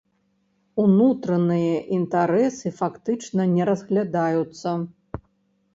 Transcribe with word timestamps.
Унутраныя 0.83 1.77
інтарэсы 1.99 2.67
фактычна 2.81 3.41
не 3.55 3.63
разглядаюцца. 3.71 4.69